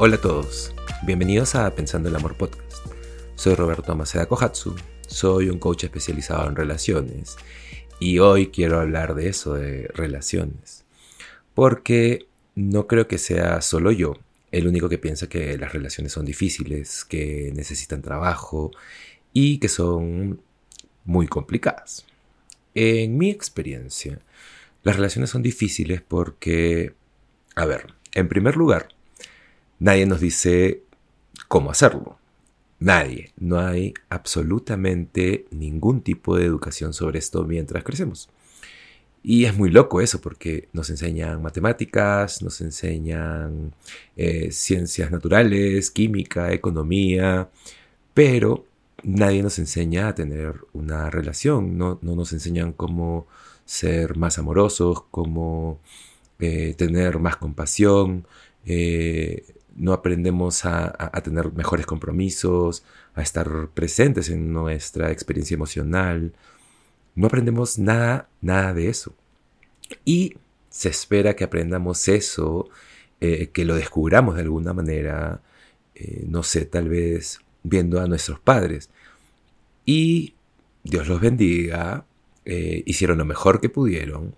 Hola 0.00 0.14
a 0.14 0.20
todos, 0.20 0.72
bienvenidos 1.02 1.56
a 1.56 1.74
Pensando 1.74 2.08
el 2.08 2.14
Amor 2.14 2.36
Podcast. 2.36 2.86
Soy 3.34 3.56
Roberto 3.56 3.96
Maceda 3.96 4.26
Kohatsu, 4.26 4.76
soy 5.08 5.50
un 5.50 5.58
coach 5.58 5.82
especializado 5.82 6.48
en 6.48 6.54
relaciones 6.54 7.36
y 7.98 8.20
hoy 8.20 8.46
quiero 8.46 8.78
hablar 8.78 9.16
de 9.16 9.28
eso, 9.28 9.54
de 9.54 9.88
relaciones. 9.88 10.84
Porque 11.52 12.28
no 12.54 12.86
creo 12.86 13.08
que 13.08 13.18
sea 13.18 13.60
solo 13.60 13.90
yo 13.90 14.14
el 14.52 14.68
único 14.68 14.88
que 14.88 14.98
piensa 14.98 15.28
que 15.28 15.58
las 15.58 15.72
relaciones 15.72 16.12
son 16.12 16.24
difíciles, 16.24 17.04
que 17.04 17.50
necesitan 17.56 18.00
trabajo 18.00 18.70
y 19.32 19.58
que 19.58 19.68
son 19.68 20.40
muy 21.04 21.26
complicadas. 21.26 22.06
En 22.76 23.18
mi 23.18 23.30
experiencia, 23.30 24.20
las 24.84 24.94
relaciones 24.94 25.30
son 25.30 25.42
difíciles 25.42 26.02
porque, 26.02 26.94
a 27.56 27.64
ver, 27.64 27.94
en 28.14 28.28
primer 28.28 28.54
lugar, 28.54 28.90
nadie 29.78 30.06
nos 30.06 30.20
dice 30.20 30.82
cómo 31.48 31.70
hacerlo. 31.70 32.18
Nadie. 32.80 33.32
No 33.38 33.58
hay 33.58 33.94
absolutamente 34.08 35.46
ningún 35.50 36.02
tipo 36.02 36.36
de 36.36 36.44
educación 36.44 36.92
sobre 36.92 37.18
esto 37.18 37.44
mientras 37.44 37.82
crecemos. 37.84 38.28
Y 39.22 39.44
es 39.46 39.56
muy 39.56 39.70
loco 39.70 40.00
eso 40.00 40.20
porque 40.20 40.68
nos 40.72 40.90
enseñan 40.90 41.42
matemáticas, 41.42 42.40
nos 42.42 42.60
enseñan 42.60 43.74
eh, 44.16 44.52
ciencias 44.52 45.10
naturales, 45.10 45.90
química, 45.90 46.52
economía, 46.52 47.50
pero 48.14 48.64
nadie 49.02 49.42
nos 49.42 49.58
enseña 49.58 50.08
a 50.08 50.14
tener 50.14 50.54
una 50.72 51.10
relación, 51.10 51.76
no, 51.78 51.98
nos 52.02 52.32
enseñan 52.32 52.72
cómo 52.72 53.26
ser 53.64 54.16
más 54.16 54.38
amorosos, 54.38 55.04
cómo 55.10 55.80
eh, 56.38 56.74
tener 56.76 57.18
más 57.18 57.36
compasión, 57.36 58.26
eh, 58.66 59.44
no 59.78 59.92
aprendemos 59.92 60.64
a, 60.64 61.10
tener 61.22 61.52
mejores 61.52 61.86
compromisos, 61.86 62.84
a 63.14 63.22
estar 63.22 63.68
presentes 63.74 64.28
en 64.28 64.52
nuestra 64.52 65.10
experiencia 65.12 65.54
emocional. 65.54 66.32
No 67.14 67.28
aprendemos 67.28 67.78
nada, 67.78 68.28
nada 68.40 68.74
de 68.74 68.88
eso. 68.88 69.14
Y 70.04 70.36
se 70.68 70.88
espera 70.88 71.34
que 71.36 71.44
aprendamos 71.44 72.08
eso, 72.08 72.68
eh, 73.20 73.48
que 73.52 73.64
lo 73.64 73.76
descubramos 73.76 74.34
de 74.34 74.42
alguna 74.42 74.72
manera, 74.72 75.40
eh, 75.94 76.24
no 76.28 76.42
sé, 76.42 76.64
tal 76.64 76.88
vez 76.88 77.40
viendo 77.62 78.00
a 78.00 78.06
nuestros 78.06 78.40
padres. 78.40 78.90
Y 79.86 80.34
Dios 80.82 81.08
los 81.08 81.20
bendiga, 81.20 82.04
eh, 82.44 82.82
hicieron 82.86 83.18
lo 83.18 83.24
mejor 83.24 83.60
que 83.60 83.68
pudieron, 83.68 84.34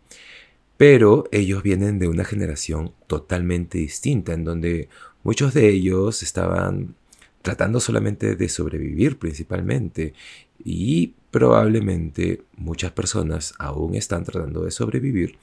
pero 0.76 1.24
ellos 1.32 1.62
vienen 1.62 1.98
de 1.98 2.08
una 2.08 2.24
generación 2.24 2.92
totalmente 3.06 3.78
distinta, 3.78 4.32
en 4.32 4.44
donde 4.44 4.88
muchos 5.22 5.54
de 5.54 5.68
ellos 5.68 6.22
estaban 6.22 6.94
tratando 7.42 7.80
solamente 7.80 8.36
de 8.36 8.48
sobrevivir 8.48 9.18
principalmente 9.18 10.14
y 10.62 11.14
probablemente 11.30 12.42
muchas 12.56 12.92
personas 12.92 13.54
aún 13.58 13.94
están 13.94 14.24
tratando 14.24 14.64
de 14.64 14.70
sobrevivir, 14.70 15.38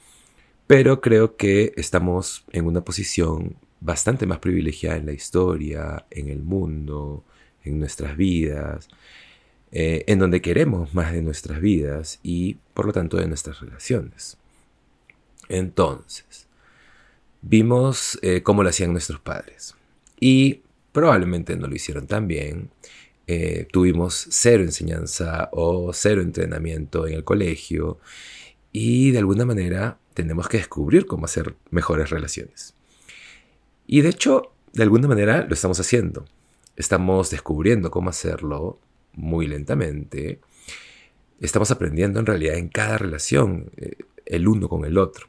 pero 0.66 1.00
creo 1.00 1.36
que 1.36 1.72
estamos 1.76 2.44
en 2.52 2.66
una 2.66 2.82
posición 2.82 3.56
bastante 3.80 4.26
más 4.26 4.38
privilegiada 4.38 4.96
en 4.96 5.06
la 5.06 5.12
historia, 5.12 6.06
en 6.10 6.28
el 6.28 6.42
mundo, 6.42 7.24
en 7.64 7.78
nuestras 7.78 8.16
vidas, 8.16 8.88
eh, 9.70 10.04
en 10.06 10.18
donde 10.18 10.40
queremos 10.40 10.94
más 10.94 11.12
de 11.12 11.22
nuestras 11.22 11.60
vidas 11.60 12.20
y 12.22 12.56
por 12.74 12.86
lo 12.86 12.92
tanto 12.92 13.16
de 13.16 13.28
nuestras 13.28 13.60
relaciones. 13.60 14.36
Entonces, 15.48 16.47
vimos 17.42 18.18
eh, 18.22 18.42
cómo 18.42 18.62
lo 18.62 18.68
hacían 18.68 18.92
nuestros 18.92 19.20
padres 19.20 19.74
y 20.20 20.62
probablemente 20.92 21.56
no 21.56 21.66
lo 21.66 21.74
hicieron 21.74 22.06
tan 22.06 22.26
bien. 22.26 22.70
Eh, 23.26 23.68
tuvimos 23.70 24.26
cero 24.30 24.62
enseñanza 24.62 25.50
o 25.52 25.92
cero 25.92 26.22
entrenamiento 26.22 27.06
en 27.06 27.14
el 27.14 27.24
colegio 27.24 27.98
y 28.72 29.10
de 29.10 29.18
alguna 29.18 29.44
manera 29.44 29.98
tenemos 30.14 30.48
que 30.48 30.56
descubrir 30.58 31.06
cómo 31.06 31.26
hacer 31.26 31.54
mejores 31.70 32.10
relaciones. 32.10 32.74
Y 33.86 34.00
de 34.00 34.08
hecho, 34.08 34.52
de 34.72 34.82
alguna 34.82 35.08
manera 35.08 35.44
lo 35.44 35.54
estamos 35.54 35.78
haciendo. 35.78 36.24
Estamos 36.76 37.30
descubriendo 37.30 37.90
cómo 37.90 38.10
hacerlo 38.10 38.78
muy 39.12 39.46
lentamente. 39.46 40.40
Estamos 41.40 41.70
aprendiendo 41.70 42.20
en 42.20 42.26
realidad 42.26 42.56
en 42.56 42.68
cada 42.68 42.98
relación, 42.98 43.70
eh, 43.76 43.96
el 44.26 44.48
uno 44.48 44.68
con 44.68 44.84
el 44.84 44.98
otro. 44.98 45.28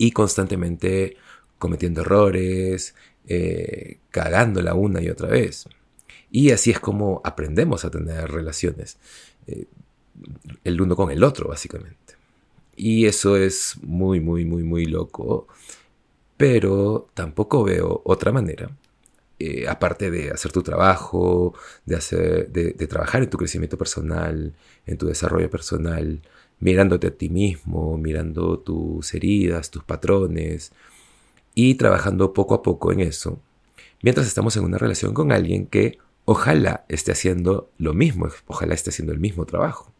Y 0.00 0.12
constantemente 0.12 1.18
cometiendo 1.58 2.00
errores, 2.00 2.94
eh, 3.28 3.98
cagándola 4.10 4.72
una 4.72 5.02
y 5.02 5.10
otra 5.10 5.28
vez. 5.28 5.68
Y 6.30 6.52
así 6.52 6.70
es 6.70 6.80
como 6.80 7.20
aprendemos 7.22 7.84
a 7.84 7.90
tener 7.90 8.30
relaciones, 8.30 8.96
eh, 9.46 9.66
el 10.64 10.80
uno 10.80 10.96
con 10.96 11.10
el 11.10 11.22
otro, 11.22 11.48
básicamente. 11.48 12.14
Y 12.76 13.04
eso 13.04 13.36
es 13.36 13.76
muy, 13.82 14.20
muy, 14.20 14.46
muy, 14.46 14.62
muy 14.62 14.86
loco. 14.86 15.48
Pero 16.38 17.08
tampoco 17.12 17.62
veo 17.62 18.00
otra 18.06 18.32
manera, 18.32 18.70
eh, 19.38 19.68
aparte 19.68 20.10
de 20.10 20.30
hacer 20.30 20.50
tu 20.50 20.62
trabajo, 20.62 21.52
de, 21.84 21.96
hacer, 21.96 22.50
de, 22.50 22.72
de 22.72 22.86
trabajar 22.86 23.22
en 23.22 23.28
tu 23.28 23.36
crecimiento 23.36 23.76
personal, 23.76 24.54
en 24.86 24.96
tu 24.96 25.06
desarrollo 25.08 25.50
personal, 25.50 26.22
mirándote 26.60 27.08
a 27.08 27.10
ti 27.10 27.28
mismo, 27.28 27.96
mirando 27.98 28.58
tus 28.58 29.12
heridas, 29.14 29.70
tus 29.70 29.82
patrones, 29.84 30.72
y 31.54 31.74
trabajando 31.74 32.32
poco 32.32 32.54
a 32.54 32.62
poco 32.62 32.92
en 32.92 33.00
eso, 33.00 33.40
mientras 34.02 34.26
estamos 34.26 34.56
en 34.56 34.64
una 34.64 34.78
relación 34.78 35.14
con 35.14 35.32
alguien 35.32 35.66
que 35.66 35.98
ojalá 36.24 36.84
esté 36.88 37.12
haciendo 37.12 37.70
lo 37.78 37.94
mismo, 37.94 38.28
ojalá 38.46 38.74
esté 38.74 38.90
haciendo 38.90 39.12
el 39.12 39.18
mismo 39.18 39.46
trabajo. 39.46 39.92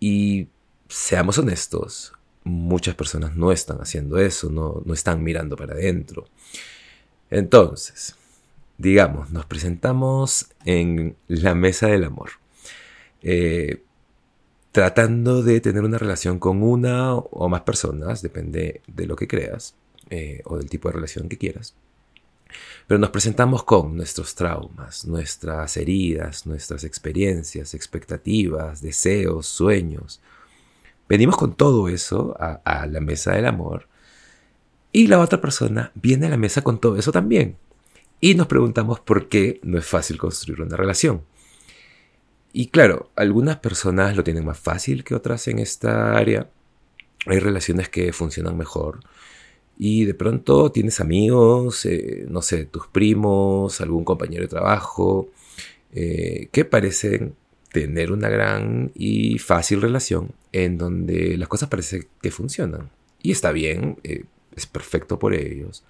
Y 0.00 0.48
seamos 0.88 1.38
honestos, 1.38 2.12
muchas 2.44 2.94
personas 2.94 3.34
no 3.36 3.52
están 3.52 3.80
haciendo 3.80 4.18
eso, 4.18 4.50
no, 4.50 4.82
están 4.94 5.22
mirando 5.22 5.56
para 5.56 5.74
adentro. 5.74 6.26
Entonces, 7.30 8.16
digamos, 8.78 9.30
nos 9.30 9.46
presentamos 9.46 10.48
en 10.64 11.16
la 11.26 11.54
mesa 11.54 11.88
del 11.88 12.04
amor, 12.04 12.30
eh, 13.22 13.82
tratando 14.76 15.42
de 15.42 15.62
tener 15.62 15.84
una 15.84 15.96
relación 15.96 16.38
con 16.38 16.62
una 16.62 17.14
o 17.14 17.48
más 17.48 17.62
personas, 17.62 18.20
depende 18.20 18.82
de 18.86 19.06
lo 19.06 19.16
que 19.16 19.26
creas 19.26 19.74
eh, 20.10 20.42
o 20.44 20.58
del 20.58 20.68
tipo 20.68 20.90
de 20.90 20.96
relación 20.96 21.30
que 21.30 21.38
quieras. 21.38 21.74
Pero 22.86 22.98
nos 22.98 23.08
presentamos 23.08 23.64
con 23.64 23.96
nuestros 23.96 24.34
traumas, 24.34 25.06
nuestras 25.06 25.78
heridas, 25.78 26.44
nuestras 26.44 26.84
experiencias, 26.84 27.72
expectativas, 27.72 28.82
deseos, 28.82 29.46
sueños. 29.46 30.20
Venimos 31.08 31.38
con 31.38 31.54
todo 31.54 31.88
eso 31.88 32.36
a, 32.38 32.86
la 32.86 33.00
mesa 33.00 33.32
del 33.32 33.46
amor 33.46 33.88
y 34.92 35.06
la 35.06 35.20
otra 35.20 35.40
persona 35.40 35.90
viene 35.94 36.26
a 36.26 36.28
la 36.28 36.36
mesa 36.36 36.60
con 36.60 36.82
todo 36.82 36.98
eso 36.98 37.12
también. 37.12 37.56
Y 38.20 38.34
nos 38.34 38.46
preguntamos 38.46 39.00
por 39.00 39.30
qué 39.30 39.58
no 39.62 39.78
es 39.78 39.86
fácil 39.86 40.18
construir 40.18 40.60
una 40.60 40.76
relación. 40.76 41.22
Y 42.58 42.68
claro, 42.68 43.10
algunas 43.16 43.58
personas 43.58 44.16
lo 44.16 44.24
tienen 44.24 44.46
más 44.46 44.58
fácil 44.58 45.04
que 45.04 45.14
otras 45.14 45.46
en 45.46 45.58
esta 45.58 46.16
área. 46.16 46.48
Hay 47.26 47.38
relaciones 47.38 47.90
que 47.90 48.14
funcionan 48.14 48.56
mejor 48.56 49.00
y 49.78 50.06
de 50.06 50.14
pronto 50.14 50.72
tienes 50.72 51.00
amigos, 51.00 51.84
eh, 51.84 52.24
no 52.30 52.40
sé, 52.40 52.64
tus 52.64 52.86
primos, 52.86 53.82
algún 53.82 54.06
compañero 54.06 54.44
de 54.44 54.48
trabajo, 54.48 55.28
eh, 55.92 56.48
que 56.50 56.64
parecen 56.64 57.34
tener 57.72 58.10
una 58.10 58.30
gran 58.30 58.90
y 58.94 59.38
fácil 59.38 59.82
relación 59.82 60.32
en 60.52 60.78
donde 60.78 61.36
las 61.36 61.48
cosas 61.48 61.68
parecen 61.68 62.08
que 62.22 62.30
funcionan. 62.30 62.88
Y 63.22 63.32
está 63.32 63.52
bien, 63.52 63.98
eh, 64.02 64.24
es 64.56 64.64
perfecto 64.64 65.18
por 65.18 65.34
ellos. 65.34 65.84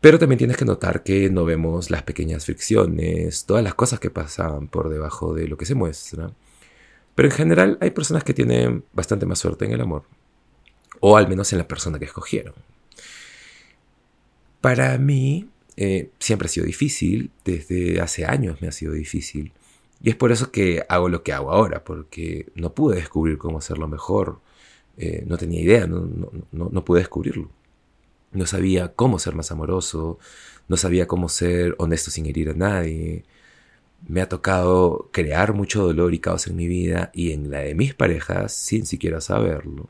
Pero 0.00 0.18
también 0.18 0.38
tienes 0.38 0.56
que 0.56 0.64
notar 0.64 1.02
que 1.02 1.28
no 1.30 1.44
vemos 1.44 1.90
las 1.90 2.02
pequeñas 2.04 2.44
fricciones, 2.44 3.44
todas 3.46 3.64
las 3.64 3.74
cosas 3.74 3.98
que 3.98 4.10
pasan 4.10 4.68
por 4.68 4.88
debajo 4.88 5.34
de 5.34 5.48
lo 5.48 5.56
que 5.56 5.66
se 5.66 5.74
muestra. 5.74 6.32
Pero 7.14 7.28
en 7.28 7.34
general 7.34 7.78
hay 7.80 7.90
personas 7.90 8.22
que 8.22 8.34
tienen 8.34 8.84
bastante 8.92 9.26
más 9.26 9.40
suerte 9.40 9.64
en 9.64 9.72
el 9.72 9.80
amor. 9.80 10.04
O 11.00 11.16
al 11.16 11.28
menos 11.28 11.52
en 11.52 11.58
la 11.58 11.66
persona 11.66 11.98
que 11.98 12.04
escogieron. 12.04 12.54
Para 14.60 14.96
mí 14.98 15.48
eh, 15.76 16.10
siempre 16.18 16.46
ha 16.46 16.48
sido 16.48 16.66
difícil, 16.66 17.30
desde 17.44 18.00
hace 18.00 18.24
años 18.24 18.60
me 18.60 18.68
ha 18.68 18.72
sido 18.72 18.92
difícil. 18.92 19.52
Y 20.00 20.10
es 20.10 20.16
por 20.16 20.32
eso 20.32 20.50
que 20.50 20.84
hago 20.88 21.08
lo 21.08 21.22
que 21.22 21.32
hago 21.32 21.52
ahora, 21.52 21.84
porque 21.84 22.46
no 22.54 22.74
pude 22.74 22.96
descubrir 22.96 23.38
cómo 23.38 23.58
hacerlo 23.58 23.88
mejor. 23.88 24.40
Eh, 24.96 25.24
no 25.26 25.38
tenía 25.38 25.60
idea, 25.60 25.86
no, 25.86 26.08
no, 26.52 26.84
pude 26.84 27.00
descubrirlo. 27.00 27.50
No 28.32 28.46
sabía 28.46 28.94
cómo 28.94 29.18
ser 29.18 29.34
más 29.34 29.50
amoroso, 29.50 30.18
no 30.68 30.76
sabía 30.76 31.06
cómo 31.06 31.28
ser 31.28 31.74
honesto 31.78 32.10
sin 32.10 32.26
herir 32.26 32.50
a 32.50 32.54
nadie. 32.54 33.24
Me 34.06 34.20
ha 34.20 34.28
tocado 34.28 35.08
crear 35.12 35.54
mucho 35.54 35.82
dolor 35.84 36.14
y 36.14 36.18
caos 36.20 36.46
en 36.46 36.56
mi 36.56 36.68
vida 36.68 37.10
y 37.14 37.32
en 37.32 37.50
la 37.50 37.60
de 37.60 37.74
mis 37.74 37.94
parejas 37.94 38.52
sin 38.52 38.86
siquiera 38.86 39.20
saberlo. 39.20 39.88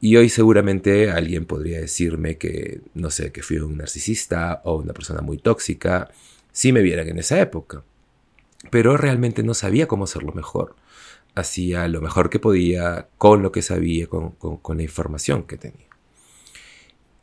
Y 0.00 0.16
hoy 0.16 0.28
seguramente 0.28 1.10
alguien 1.10 1.46
podría 1.46 1.80
decirme 1.80 2.36
que, 2.36 2.82
no 2.92 3.10
sé, 3.10 3.32
que 3.32 3.42
fui 3.42 3.56
un 3.56 3.78
narcisista 3.78 4.60
o 4.64 4.76
una 4.76 4.92
persona 4.92 5.22
muy 5.22 5.38
tóxica, 5.38 6.10
si 6.52 6.72
me 6.72 6.82
vieran 6.82 7.08
en 7.08 7.18
esa 7.18 7.40
época. 7.40 7.84
Pero 8.70 8.98
realmente 8.98 9.42
no 9.42 9.54
sabía 9.54 9.88
cómo 9.88 10.04
hacerlo 10.04 10.32
mejor. 10.32 10.76
Hacía 11.34 11.88
lo 11.88 12.02
mejor 12.02 12.28
que 12.28 12.38
podía 12.38 13.08
con 13.16 13.42
lo 13.42 13.50
que 13.50 13.62
sabía, 13.62 14.06
con, 14.06 14.32
con 14.32 14.76
la 14.76 14.82
información 14.82 15.44
que 15.44 15.56
tenía. 15.56 15.93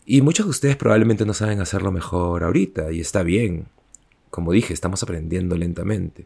Y 0.06 0.22
muchos 0.22 0.46
de 0.46 0.50
ustedes 0.52 0.76
probablemente 0.76 1.26
no 1.26 1.34
saben 1.34 1.62
hacerlo 1.62 1.92
mejor 1.92 2.44
ahorita, 2.44 2.92
y 2.92 3.02
está 3.02 3.24
bien. 3.24 3.68
Como 4.30 4.52
dije, 4.52 4.74
estamos 4.74 5.04
aprendiendo 5.04 5.56
lentamente 5.56 6.26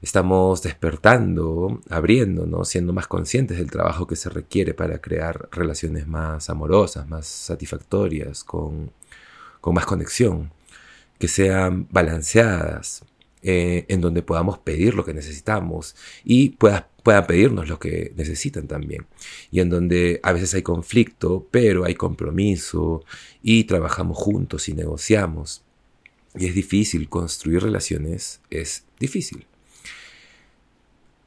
estamos 0.00 0.62
despertando, 0.62 1.80
abriéndonos, 1.90 2.68
siendo 2.68 2.92
más 2.92 3.06
conscientes 3.06 3.58
del 3.58 3.70
trabajo 3.70 4.06
que 4.06 4.16
se 4.16 4.30
requiere 4.30 4.74
para 4.74 5.00
crear 5.00 5.48
relaciones 5.52 6.06
más 6.06 6.50
amorosas, 6.50 7.08
más 7.08 7.26
satisfactorias, 7.26 8.44
con, 8.44 8.92
más 9.72 9.86
conexión, 9.86 10.50
que 11.18 11.28
sean 11.28 11.86
balanceadas, 11.90 13.02
eh, 13.42 13.84
en 13.88 14.00
donde 14.00 14.22
podamos 14.22 14.58
pedir 14.58 14.94
lo 14.94 15.04
que 15.04 15.14
necesitamos 15.14 15.94
y 16.24 16.50
puedan 16.50 17.26
pedirnos 17.26 17.68
lo 17.68 17.78
que 17.78 18.12
necesitan 18.16 18.66
también. 18.66 19.06
Y 19.50 19.60
en 19.60 19.70
donde 19.70 20.20
a 20.22 20.32
veces 20.32 20.54
hay 20.54 20.62
conflicto, 20.62 21.46
pero 21.50 21.84
hay 21.84 21.94
compromiso 21.94 23.04
y 23.42 23.64
trabajamos 23.64 24.18
juntos 24.18 24.68
y 24.68 24.74
negociamos. 24.74 25.62
Y 26.34 26.46
es 26.46 26.54
difícil 26.54 27.08
construir 27.08 27.62
relaciones, 27.62 28.40
es 28.50 28.84
difícil. 28.98 29.46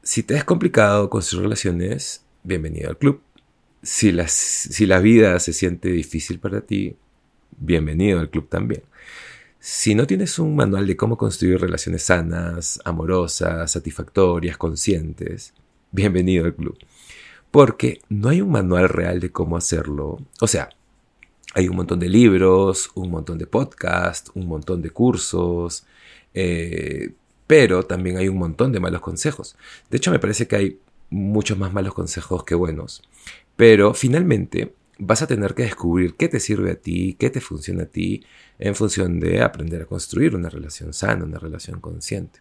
Si 0.02 0.22
te 0.22 0.34
es 0.34 0.44
complicado 0.44 1.08
construir 1.08 1.44
relaciones, 1.44 2.24
bienvenido 2.42 2.90
al 2.90 2.98
club. 2.98 3.22
Si, 3.82 4.14
si 4.26 4.86
la 4.86 5.00
vida 5.00 5.38
se 5.40 5.52
siente 5.52 5.88
difícil 5.88 6.38
para 6.38 6.60
ti, 6.60 6.96
bienvenido 7.58 8.20
al 8.20 8.30
club 8.30 8.48
también. 8.48 8.82
Si 9.64 9.94
no 9.94 10.08
tienes 10.08 10.40
un 10.40 10.56
manual 10.56 10.88
de 10.88 10.96
cómo 10.96 11.16
construir 11.16 11.60
relaciones 11.60 12.02
sanas, 12.02 12.80
amorosas, 12.84 13.70
satisfactorias, 13.70 14.56
conscientes, 14.56 15.54
bienvenido 15.92 16.46
al 16.46 16.56
club. 16.56 16.76
Porque 17.52 18.00
no 18.08 18.30
hay 18.30 18.40
un 18.40 18.50
manual 18.50 18.88
real 18.88 19.20
de 19.20 19.30
cómo 19.30 19.56
hacerlo. 19.56 20.18
O 20.40 20.48
sea, 20.48 20.70
hay 21.54 21.68
un 21.68 21.76
montón 21.76 22.00
de 22.00 22.08
libros, 22.08 22.90
un 22.96 23.12
montón 23.12 23.38
de 23.38 23.46
podcasts, 23.46 24.32
un 24.34 24.48
montón 24.48 24.82
de 24.82 24.90
cursos, 24.90 25.86
eh, 26.34 27.12
pero 27.46 27.84
también 27.84 28.16
hay 28.16 28.26
un 28.26 28.38
montón 28.38 28.72
de 28.72 28.80
malos 28.80 29.00
consejos. 29.00 29.54
De 29.88 29.98
hecho, 29.98 30.10
me 30.10 30.18
parece 30.18 30.48
que 30.48 30.56
hay 30.56 30.80
muchos 31.08 31.56
más 31.56 31.72
malos 31.72 31.94
consejos 31.94 32.42
que 32.42 32.56
buenos. 32.56 33.00
Pero 33.54 33.94
finalmente 33.94 34.74
vas 35.04 35.20
a 35.20 35.26
tener 35.26 35.54
que 35.54 35.64
descubrir 35.64 36.14
qué 36.14 36.28
te 36.28 36.38
sirve 36.38 36.70
a 36.70 36.76
ti, 36.76 37.16
qué 37.18 37.28
te 37.28 37.40
funciona 37.40 37.82
a 37.84 37.86
ti, 37.86 38.24
en 38.58 38.76
función 38.76 39.18
de 39.18 39.42
aprender 39.42 39.82
a 39.82 39.86
construir 39.86 40.36
una 40.36 40.48
relación 40.48 40.92
sana, 40.92 41.24
una 41.24 41.40
relación 41.40 41.80
consciente. 41.80 42.40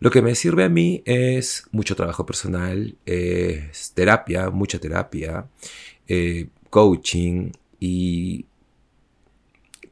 Lo 0.00 0.10
que 0.10 0.20
me 0.20 0.34
sirve 0.34 0.64
a 0.64 0.68
mí 0.68 1.02
es 1.04 1.64
mucho 1.70 1.94
trabajo 1.94 2.26
personal, 2.26 2.96
es 3.06 3.92
terapia, 3.94 4.50
mucha 4.50 4.80
terapia, 4.80 5.46
eh, 6.08 6.48
coaching 6.70 7.52
y 7.78 8.46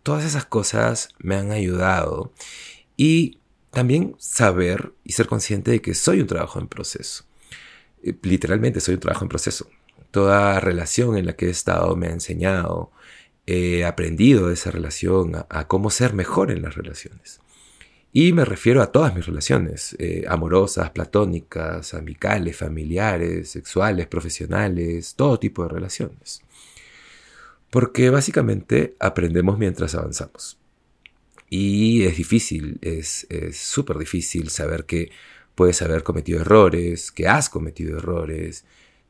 todas 0.02 0.24
esas 0.24 0.46
cosas 0.46 1.10
me 1.18 1.36
han 1.36 1.52
ayudado 1.52 2.32
y 2.96 3.38
también 3.70 4.16
saber 4.18 4.94
y 5.04 5.12
ser 5.12 5.26
consciente 5.28 5.70
de 5.70 5.80
que 5.80 5.94
soy 5.94 6.20
un 6.20 6.26
trabajo 6.26 6.58
en 6.58 6.66
proceso. 6.66 7.24
Eh, 8.02 8.14
literalmente 8.22 8.80
soy 8.80 8.94
un 8.94 9.00
trabajo 9.00 9.24
en 9.24 9.28
proceso. 9.28 9.68
Toda 10.18 10.58
relación 10.58 11.16
en 11.16 11.26
la 11.26 11.36
que 11.36 11.46
he 11.46 11.50
estado 11.50 11.94
me 11.94 12.08
ha 12.08 12.10
enseñado, 12.10 12.90
he 13.46 13.84
aprendido 13.84 14.48
de 14.48 14.54
esa 14.54 14.72
relación, 14.72 15.36
a, 15.48 15.68
cómo 15.68 15.90
ser 15.90 16.12
mejor 16.12 16.50
en 16.50 16.60
las 16.60 16.74
relaciones. 16.74 17.38
Y 18.12 18.32
me 18.32 18.44
refiero 18.44 18.82
a 18.82 18.90
todas 18.90 19.14
mis 19.14 19.26
relaciones, 19.26 19.94
eh, 20.00 20.24
amorosas, 20.26 20.90
platónicas, 20.90 21.94
amicales, 21.94 22.56
familiares, 22.56 23.50
sexuales, 23.50 24.08
profesionales, 24.08 25.14
todo 25.14 25.38
tipo 25.38 25.62
de 25.62 25.68
relaciones. 25.68 26.42
Porque 27.70 28.10
básicamente 28.10 28.96
aprendemos 28.98 29.56
mientras 29.56 29.94
avanzamos. 29.94 30.58
Y 31.48 32.02
es 32.06 32.16
difícil, 32.16 32.80
es 32.82 33.28
súper 33.52 33.98
difícil 33.98 34.50
saber 34.50 34.84
que 34.84 35.12
puedes 35.54 35.80
haber 35.80 36.02
cometido 36.02 36.40
errores, 36.40 37.12
que 37.12 37.28
has 37.28 37.48
cometido 37.48 37.98
errores, 37.98 38.64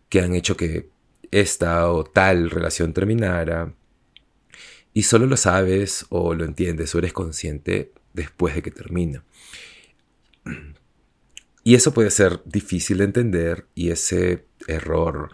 que 0.09 0.21
han 0.21 0.35
hecho 0.35 0.55
que 0.55 0.91
esta 1.31 1.91
o 1.91 2.05
tal 2.05 2.51
relación 2.51 2.93
terminara. 2.93 3.75
Y 4.95 5.03
solo 5.03 5.27
lo 5.27 5.37
sabes 5.37 6.07
o 6.09 6.35
lo 6.35 6.45
entiendes 6.45 6.95
o 6.95 6.99
eres 6.99 7.13
consciente 7.13 7.93
después 8.15 8.55
de 8.55 8.63
que 8.63 8.71
termina. 8.71 9.25
Y 11.63 11.75
eso 11.75 11.93
puede 11.93 12.11
ser 12.11 12.41
difícil 12.45 12.99
de 12.99 13.05
entender 13.05 13.67
y 13.75 13.91
ese 13.91 14.47
error 14.67 15.31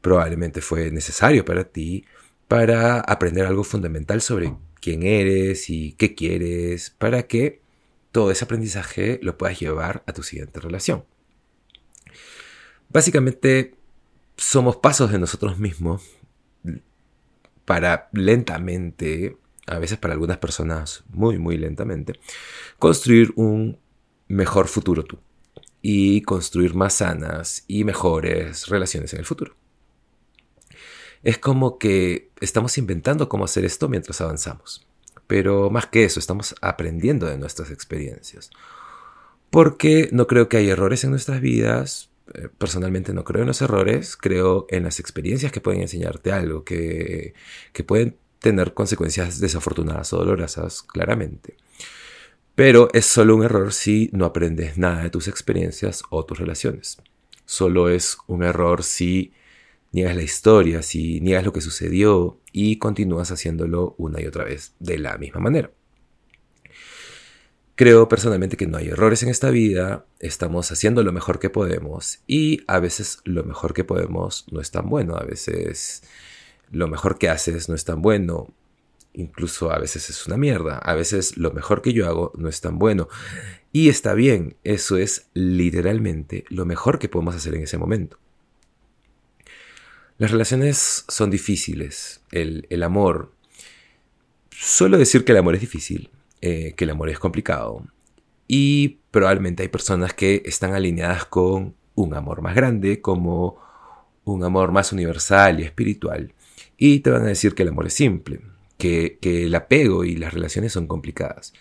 probablemente 0.00 0.60
fue 0.60 0.90
necesario 0.90 1.44
para 1.44 1.64
ti 1.64 2.04
para 2.48 3.00
aprender 3.00 3.46
algo 3.46 3.64
fundamental 3.64 4.20
sobre 4.20 4.54
quién 4.80 5.02
eres 5.02 5.70
y 5.70 5.92
qué 5.92 6.14
quieres, 6.14 6.90
para 6.90 7.26
que 7.26 7.60
todo 8.12 8.30
ese 8.30 8.44
aprendizaje 8.44 9.18
lo 9.22 9.36
puedas 9.36 9.58
llevar 9.58 10.02
a 10.06 10.12
tu 10.12 10.22
siguiente 10.22 10.60
relación. 10.60 11.04
Básicamente 12.88 13.75
somos 14.36 14.76
pasos 14.76 15.10
de 15.10 15.18
nosotros 15.18 15.58
mismos 15.58 16.02
para 17.64 18.08
lentamente, 18.12 19.36
a 19.66 19.78
veces 19.78 19.98
para 19.98 20.14
algunas 20.14 20.38
personas 20.38 21.04
muy, 21.08 21.38
muy 21.38 21.58
lentamente, 21.58 22.14
construir 22.78 23.32
un 23.36 23.78
mejor 24.28 24.68
futuro 24.68 25.04
tú 25.04 25.18
y 25.82 26.22
construir 26.22 26.74
más 26.74 26.94
sanas 26.94 27.64
y 27.68 27.84
mejores 27.84 28.68
relaciones 28.68 29.12
en 29.12 29.20
el 29.20 29.24
futuro. 29.24 29.56
Es 31.22 31.38
como 31.38 31.78
que 31.78 32.30
estamos 32.40 32.78
inventando 32.78 33.28
cómo 33.28 33.44
hacer 33.44 33.64
esto 33.64 33.88
mientras 33.88 34.20
avanzamos. 34.20 34.86
Pero 35.26 35.70
más 35.70 35.86
que 35.86 36.04
eso, 36.04 36.20
estamos 36.20 36.54
aprendiendo 36.60 37.26
de 37.26 37.38
nuestras 37.38 37.70
experiencias. 37.70 38.50
Porque 39.50 40.08
no 40.12 40.26
creo 40.26 40.48
que 40.48 40.58
hay 40.58 40.68
errores 40.68 41.02
en 41.04 41.10
nuestras 41.10 41.40
vidas. 41.40 42.10
Eh, 42.34 42.48
personalmente 42.58 43.12
no 43.12 43.24
creo 43.24 43.42
en 43.42 43.48
los 43.48 43.62
errores, 43.62 44.16
creo 44.16 44.66
en 44.70 44.84
las 44.84 45.00
experiencias 45.00 45.52
que 45.52 45.60
pueden 45.60 45.82
enseñarte 45.82 46.32
algo, 46.32 46.64
que, 46.64 47.34
que 47.72 47.84
pueden 47.84 48.16
tener 48.40 48.74
consecuencias 48.74 49.40
desafortunadas 49.40 50.12
o 50.12 50.18
dolorosas, 50.18 50.82
claramente. 50.82 51.56
Pero 52.54 52.88
es 52.92 53.06
solo 53.06 53.36
un 53.36 53.44
error 53.44 53.72
si 53.72 54.10
no 54.12 54.24
aprendes 54.24 54.78
nada 54.78 55.02
de 55.02 55.10
tus 55.10 55.28
experiencias 55.28 56.02
o 56.10 56.24
tus 56.24 56.38
relaciones. 56.38 56.98
Solo 57.44 57.88
es 57.88 58.18
un 58.26 58.42
error 58.42 58.82
si 58.82 59.32
niegas 59.92 60.16
la 60.16 60.22
historia, 60.22 60.82
si 60.82 61.20
niegas 61.20 61.44
lo 61.44 61.52
que 61.52 61.60
sucedió 61.60 62.40
y 62.52 62.78
continúas 62.78 63.30
haciéndolo 63.30 63.94
una 63.98 64.20
y 64.20 64.26
otra 64.26 64.44
vez 64.44 64.74
de 64.78 64.98
la 64.98 65.16
misma 65.18 65.40
manera. 65.40 65.70
Creo 67.76 68.08
personalmente 68.08 68.56
que 68.56 68.66
no 68.66 68.78
hay 68.78 68.88
errores 68.88 69.22
en 69.22 69.28
esta 69.28 69.50
vida, 69.50 70.06
estamos 70.18 70.72
haciendo 70.72 71.02
lo 71.02 71.12
mejor 71.12 71.38
que 71.38 71.50
podemos 71.50 72.20
y 72.26 72.62
a 72.66 72.80
veces 72.80 73.18
lo 73.24 73.44
mejor 73.44 73.74
que 73.74 73.84
podemos 73.84 74.46
no 74.50 74.60
es 74.60 74.70
tan 74.70 74.88
bueno, 74.88 75.16
a 75.16 75.24
veces 75.24 76.02
lo 76.70 76.88
mejor 76.88 77.18
que 77.18 77.28
haces 77.28 77.68
no 77.68 77.74
es 77.74 77.84
tan 77.84 78.00
bueno, 78.00 78.48
incluso 79.12 79.72
a 79.72 79.78
veces 79.78 80.08
es 80.08 80.26
una 80.26 80.38
mierda, 80.38 80.78
a 80.78 80.94
veces 80.94 81.36
lo 81.36 81.52
mejor 81.52 81.82
que 81.82 81.92
yo 81.92 82.06
hago 82.06 82.32
no 82.36 82.48
es 82.48 82.62
tan 82.62 82.78
bueno 82.78 83.08
y 83.72 83.90
está 83.90 84.14
bien, 84.14 84.56
eso 84.64 84.96
es 84.96 85.26
literalmente 85.34 86.44
lo 86.48 86.64
mejor 86.64 86.98
que 86.98 87.10
podemos 87.10 87.34
hacer 87.34 87.54
en 87.54 87.64
ese 87.64 87.76
momento. 87.76 88.18
Las 90.16 90.30
relaciones 90.30 91.04
son 91.08 91.28
difíciles, 91.28 92.22
el, 92.32 92.82
amor. 92.82 93.32
Suelo 94.50 94.96
decir 94.96 95.26
que 95.26 95.32
el 95.32 95.38
amor 95.38 95.56
es 95.56 95.60
difícil, 95.60 96.08
eh, 96.40 96.74
que 96.76 96.84
el 96.84 96.90
amor 96.90 97.08
es 97.08 97.18
complicado. 97.18 97.86
Y 98.48 99.00
probablemente 99.10 99.62
hay 99.62 99.68
personas 99.68 100.14
que 100.14 100.42
están 100.44 100.74
alineadas 100.74 101.24
con 101.26 101.74
un 101.94 102.14
amor 102.14 102.42
más 102.42 102.54
grande, 102.54 103.00
como 103.00 103.58
un 104.24 104.44
amor 104.44 104.72
más 104.72 104.92
universal 104.92 105.60
y 105.60 105.64
espiritual. 105.64 106.34
Y 106.76 107.00
te 107.00 107.10
van 107.10 107.22
a 107.22 107.26
decir 107.26 107.54
que 107.54 107.62
el 107.62 107.70
amor 107.70 107.86
es 107.86 107.94
simple, 107.94 108.40
que, 108.78 109.18
que 109.20 109.44
el 109.44 109.54
apego 109.54 110.04
y 110.04 110.16
las 110.16 110.34
relaciones 110.34 110.72
son 110.72 110.86
complicadas. 110.86 111.52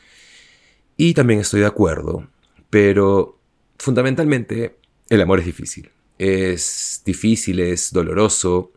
Y 0.98 1.14
también 1.14 1.40
estoy 1.40 1.62
de 1.62 1.68
acuerdo, 1.68 2.28
pero 2.70 3.40
fundamentalmente 3.78 4.78
el 5.10 5.22
amor 5.22 5.40
es 5.40 5.46
difícil 5.46 5.90
es 6.18 7.02
difícil, 7.06 7.60
es 7.60 7.92
doloroso, 7.92 8.72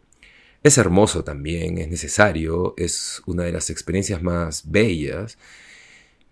es 0.63 0.79
hermoso 0.79 1.25
también, 1.25 1.79
es 1.79 1.89
necesario, 1.89 2.75
es 2.77 3.23
una 3.27 3.45
de 3.45 3.53
las 3.53 3.71
experiencias 3.71 4.23
más 4.23 4.71
bellas. 4.71 5.39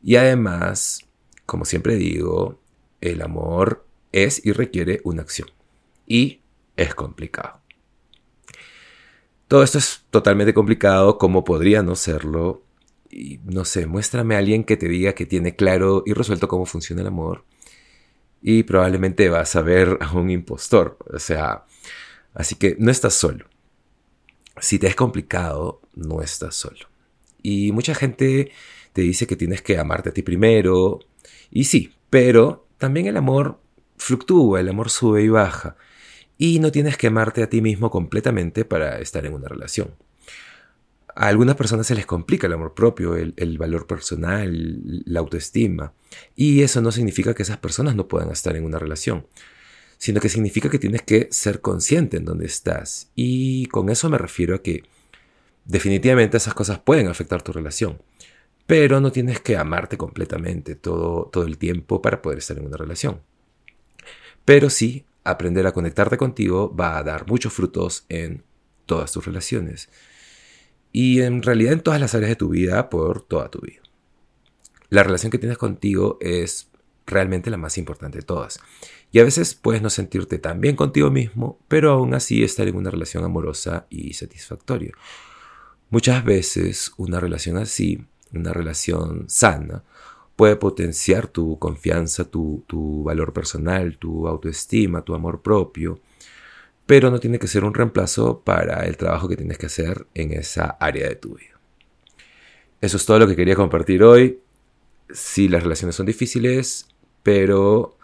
Y 0.02 0.16
además, 0.16 1.06
como 1.46 1.64
siempre 1.64 1.96
digo, 1.96 2.60
el 3.00 3.22
amor 3.22 3.86
es 4.12 4.44
y 4.44 4.52
requiere 4.52 5.00
una 5.04 5.22
acción. 5.22 5.48
Y 6.06 6.40
es 6.76 6.94
complicado. 6.94 7.60
Todo 9.48 9.62
esto 9.62 9.78
es 9.78 10.04
totalmente 10.10 10.54
complicado, 10.54 11.18
como 11.18 11.44
podría 11.44 11.82
no 11.82 11.94
serlo. 11.94 12.64
Y 13.10 13.38
no 13.44 13.64
sé, 13.64 13.86
muéstrame 13.86 14.34
a 14.34 14.38
alguien 14.38 14.64
que 14.64 14.76
te 14.76 14.88
diga 14.88 15.14
que 15.14 15.26
tiene 15.26 15.54
claro 15.54 16.02
y 16.04 16.12
resuelto 16.12 16.48
cómo 16.48 16.66
funciona 16.66 17.02
el 17.02 17.08
amor. 17.08 17.44
Y 18.42 18.64
probablemente 18.64 19.28
vas 19.28 19.56
a 19.56 19.62
ver 19.62 19.98
a 20.00 20.12
un 20.12 20.30
impostor. 20.30 20.98
O 21.12 21.18
sea, 21.18 21.64
así 22.34 22.56
que 22.56 22.76
no 22.78 22.90
estás 22.90 23.14
solo. 23.14 23.46
Si 24.58 24.78
te 24.78 24.88
es 24.88 24.96
complicado, 24.96 25.80
no 25.94 26.22
estás 26.22 26.54
solo. 26.54 26.88
Y 27.42 27.70
mucha 27.72 27.94
gente 27.94 28.50
te 28.96 29.02
dice 29.02 29.26
que 29.26 29.36
tienes 29.36 29.60
que 29.60 29.76
amarte 29.76 30.08
a 30.08 30.12
ti 30.14 30.22
primero. 30.22 31.00
Y 31.50 31.64
sí, 31.64 31.92
pero 32.08 32.66
también 32.78 33.04
el 33.04 33.18
amor 33.18 33.60
fluctúa, 33.98 34.58
el 34.58 34.70
amor 34.70 34.88
sube 34.88 35.22
y 35.22 35.28
baja. 35.28 35.76
Y 36.38 36.60
no 36.60 36.72
tienes 36.72 36.96
que 36.96 37.08
amarte 37.08 37.42
a 37.42 37.50
ti 37.50 37.60
mismo 37.60 37.90
completamente 37.90 38.64
para 38.64 38.98
estar 38.98 39.26
en 39.26 39.34
una 39.34 39.48
relación. 39.48 39.90
A 41.14 41.28
algunas 41.28 41.56
personas 41.56 41.86
se 41.86 41.94
les 41.94 42.06
complica 42.06 42.46
el 42.46 42.54
amor 42.54 42.72
propio, 42.72 43.16
el, 43.16 43.58
valor 43.58 43.86
personal, 43.86 45.02
la 45.04 45.20
autoestima. 45.20 45.92
Y 46.34 46.62
eso 46.62 46.80
no 46.80 46.90
significa 46.90 47.34
que 47.34 47.42
esas 47.42 47.58
personas 47.58 47.96
no 47.96 48.08
puedan 48.08 48.30
estar 48.30 48.56
en 48.56 48.64
una 48.64 48.78
relación, 48.78 49.26
sino 49.98 50.22
que 50.22 50.30
significa 50.30 50.70
que 50.70 50.78
tienes 50.78 51.02
que 51.02 51.28
ser 51.30 51.60
consciente 51.60 52.16
en 52.16 52.24
dónde 52.24 52.46
estás. 52.46 53.10
Y 53.14 53.66
con 53.66 53.90
eso 53.90 54.08
me 54.08 54.16
refiero 54.16 54.54
a 54.54 54.62
que 54.62 54.84
definitivamente 55.66 56.38
esas 56.38 56.54
cosas 56.54 56.78
pueden 56.78 57.08
afectar 57.08 57.42
tu 57.42 57.52
relación. 57.52 57.98
Pero 58.66 59.00
no 59.00 59.12
tienes 59.12 59.40
que 59.40 59.56
amarte 59.56 59.96
completamente 59.96 60.74
todo, 60.74 61.30
todo 61.32 61.44
el 61.44 61.58
tiempo 61.58 62.02
para 62.02 62.20
poder 62.20 62.38
estar 62.38 62.58
en 62.58 62.66
una 62.66 62.76
relación. 62.76 63.20
Pero 64.44 64.70
sí 64.70 65.04
aprender 65.24 65.66
a 65.66 65.72
conectarte 65.72 66.16
contigo 66.16 66.74
va 66.74 66.98
a 66.98 67.02
dar 67.02 67.26
muchos 67.26 67.52
frutos 67.52 68.04
en 68.08 68.44
todas 68.86 69.12
tus 69.12 69.26
relaciones. 69.26 69.88
Y 70.92 71.20
en 71.20 71.42
realidad 71.42 71.72
en 71.72 71.80
todas 71.80 72.00
las 72.00 72.14
áreas 72.14 72.30
de 72.30 72.36
tu 72.36 72.48
vida 72.48 72.88
por 72.88 73.22
toda 73.22 73.50
tu 73.50 73.60
vida. 73.60 73.82
La 74.88 75.02
relación 75.02 75.30
que 75.30 75.38
tienes 75.38 75.58
contigo 75.58 76.16
es 76.20 76.70
realmente 77.06 77.50
la 77.50 77.56
más 77.56 77.78
importante 77.78 78.18
de 78.18 78.24
todas. 78.24 78.60
Y 79.12 79.18
a 79.18 79.24
veces 79.24 79.54
puedes 79.54 79.82
no 79.82 79.90
sentirte 79.90 80.38
tan 80.38 80.60
bien 80.60 80.76
contigo 80.76 81.10
mismo, 81.10 81.58
pero 81.68 81.92
aún 81.92 82.14
así 82.14 82.42
estar 82.42 82.66
en 82.68 82.76
una 82.76 82.90
relación 82.90 83.24
amorosa 83.24 83.86
y 83.90 84.14
satisfactoria. 84.14 84.92
Muchas 85.90 86.24
veces 86.24 86.92
una 86.96 87.20
relación 87.20 87.56
así, 87.56 88.06
una 88.36 88.52
relación 88.52 89.24
sana, 89.28 89.82
puede 90.36 90.56
potenciar 90.56 91.26
tu 91.26 91.58
confianza, 91.58 92.24
tu, 92.24 93.02
valor 93.04 93.32
personal, 93.32 93.96
tu 93.98 94.28
autoestima, 94.28 95.02
tu 95.02 95.14
amor 95.14 95.40
propio, 95.42 96.00
pero 96.84 97.10
no 97.10 97.18
tiene 97.18 97.38
que 97.38 97.48
ser 97.48 97.64
un 97.64 97.74
reemplazo 97.74 98.40
para 98.40 98.84
el 98.84 98.96
trabajo 98.96 99.28
que 99.28 99.36
tienes 99.36 99.58
que 99.58 99.66
hacer 99.66 100.06
en 100.14 100.32
esa 100.32 100.76
área 100.78 101.08
de 101.08 101.16
tu 101.16 101.34
vida. 101.34 101.58
Eso 102.80 102.98
es 102.98 103.06
todo 103.06 103.18
lo 103.18 103.26
que 103.26 103.34
quería 103.34 103.56
compartir 103.56 104.02
hoy. 104.02 104.40
Sí, 105.10 105.48
las 105.48 105.62
relaciones 105.62 105.96
son 105.96 106.06
difíciles, 106.06 106.86
pero 107.22 107.96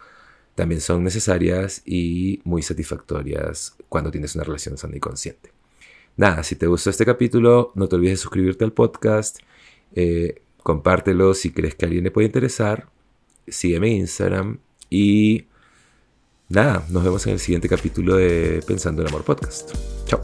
también 0.55 0.81
son 0.81 1.03
necesarias 1.03 1.81
y 1.85 2.41
muy 2.43 2.61
satisfactorias 2.61 3.75
cuando 3.89 4.11
tienes 4.11 4.35
una 4.35 4.43
relación 4.43 4.77
sana 4.77 4.97
y 4.97 4.99
consciente. 4.99 5.51
Nada, 6.15 6.43
si 6.43 6.55
te 6.55 6.67
gustó 6.67 6.89
este 6.89 7.05
capítulo, 7.05 7.71
no 7.75 7.87
te 7.87 7.95
olvides 7.95 8.19
de 8.19 8.23
suscribirte 8.23 8.63
al 8.63 8.73
podcast. 8.73 9.39
Eh, 9.95 10.41
compártelo 10.57 11.33
si 11.33 11.51
crees 11.51 11.75
que 11.75 11.85
a 11.85 11.87
alguien 11.87 12.03
le 12.03 12.11
puede 12.11 12.27
interesar. 12.27 12.89
Sígueme 13.47 13.91
en 13.91 13.97
Instagram 13.97 14.59
y 14.89 15.45
nada, 16.49 16.85
nos 16.89 17.03
vemos 17.03 17.25
en 17.27 17.33
el 17.33 17.39
siguiente 17.39 17.67
capítulo 17.67 18.15
de 18.15 18.63
Pensando 18.65 19.01
en 19.01 19.09
Amor 19.09 19.23
Podcast. 19.23 19.73
Chao. 20.05 20.21